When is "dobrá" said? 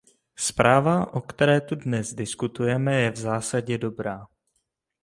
3.77-4.27